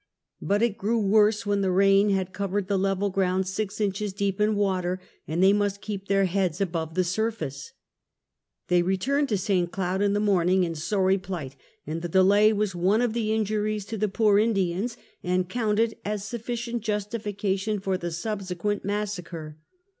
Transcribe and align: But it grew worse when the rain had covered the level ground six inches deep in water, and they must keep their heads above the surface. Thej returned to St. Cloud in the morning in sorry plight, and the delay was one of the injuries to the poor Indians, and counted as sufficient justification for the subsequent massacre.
But 0.41 0.63
it 0.63 0.79
grew 0.79 0.99
worse 0.99 1.45
when 1.45 1.61
the 1.61 1.69
rain 1.69 2.09
had 2.09 2.33
covered 2.33 2.67
the 2.67 2.79
level 2.79 3.11
ground 3.11 3.47
six 3.47 3.79
inches 3.79 4.13
deep 4.13 4.41
in 4.41 4.55
water, 4.55 4.99
and 5.27 5.43
they 5.43 5.53
must 5.53 5.79
keep 5.79 6.07
their 6.07 6.25
heads 6.25 6.59
above 6.59 6.95
the 6.95 7.03
surface. 7.03 7.73
Thej 8.67 8.83
returned 8.83 9.29
to 9.29 9.37
St. 9.37 9.71
Cloud 9.71 10.01
in 10.01 10.13
the 10.13 10.19
morning 10.19 10.63
in 10.63 10.73
sorry 10.73 11.19
plight, 11.19 11.55
and 11.85 12.01
the 12.01 12.09
delay 12.09 12.51
was 12.51 12.73
one 12.73 13.03
of 13.03 13.13
the 13.13 13.31
injuries 13.31 13.85
to 13.85 13.97
the 13.99 14.07
poor 14.09 14.39
Indians, 14.39 14.97
and 15.21 15.47
counted 15.47 15.95
as 16.03 16.25
sufficient 16.25 16.81
justification 16.81 17.79
for 17.79 17.95
the 17.95 18.09
subsequent 18.09 18.83
massacre. 18.83 19.59